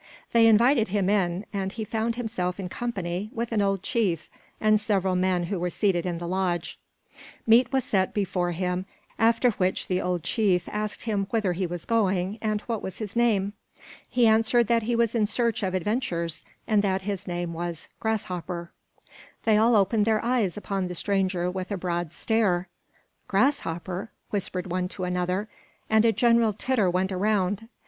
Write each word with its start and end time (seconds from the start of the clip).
They 0.31 0.47
invited 0.47 0.87
him 0.87 1.11
in, 1.11 1.45
and 1.53 1.73
he 1.73 1.85
found 1.85 2.15
himself 2.15 2.59
in 2.59 2.69
company 2.69 3.29
with 3.31 3.51
an 3.51 3.61
old 3.61 3.83
chief 3.83 4.31
and 4.59 4.81
several 4.81 5.15
men 5.15 5.43
who 5.43 5.59
were 5.59 5.69
seated 5.69 6.07
in 6.07 6.17
the 6.17 6.27
lodge. 6.27 6.79
Meat 7.45 7.71
was 7.71 7.83
set 7.83 8.11
before 8.11 8.51
him; 8.51 8.87
after 9.19 9.51
which 9.51 9.87
the 9.87 10.01
old 10.01 10.23
chief 10.23 10.67
asked 10.71 11.03
him 11.03 11.27
whither 11.29 11.53
he 11.53 11.67
was 11.67 11.85
going 11.85 12.39
and 12.41 12.61
what 12.61 12.81
was 12.81 12.97
his 12.97 13.15
name. 13.15 13.53
He 14.09 14.25
answered 14.25 14.65
that 14.65 14.81
he 14.81 14.95
was 14.95 15.13
in 15.13 15.27
search 15.27 15.61
of 15.61 15.75
adventures 15.75 16.43
and 16.65 16.81
that 16.81 17.03
his 17.03 17.27
name 17.27 17.53
was 17.53 17.87
"Grasshopper." 17.99 18.71
They 19.43 19.55
all 19.55 19.75
opened 19.75 20.05
their 20.05 20.25
eyes 20.25 20.57
upon 20.57 20.87
the 20.87 20.95
stranger 20.95 21.51
with 21.51 21.69
a 21.71 21.77
broad 21.77 22.11
stare. 22.11 22.67
"Grasshopper!" 23.27 24.09
whispered 24.31 24.71
one 24.71 24.87
to 24.87 25.03
another; 25.03 25.47
and 25.91 26.05
a 26.05 26.11
general 26.11 26.53
titter 26.53 26.89
went 26.89 27.11
round. 27.11 27.69